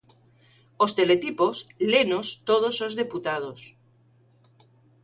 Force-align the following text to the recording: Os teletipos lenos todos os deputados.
Os 0.83 0.91
teletipos 0.99 1.57
lenos 1.93 2.27
todos 2.49 2.75
os 2.87 2.93
deputados. 3.01 3.61